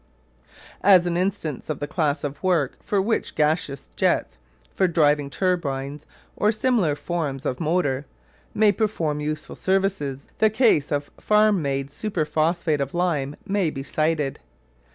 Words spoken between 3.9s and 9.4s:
jets, for driving turbines or similar forms of motor, may perform